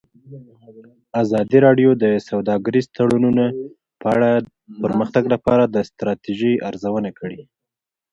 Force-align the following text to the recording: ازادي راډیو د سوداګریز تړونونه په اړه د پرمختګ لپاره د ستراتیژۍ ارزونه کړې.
ازادي 1.23 1.57
راډیو 1.65 1.89
د 2.03 2.05
سوداګریز 2.29 2.85
تړونونه 2.95 3.45
په 4.01 4.07
اړه 4.15 4.29
د 4.41 4.45
پرمختګ 4.83 5.23
لپاره 5.33 5.63
د 5.67 5.77
ستراتیژۍ 5.89 6.53
ارزونه 6.69 7.09
کړې. 7.19 7.41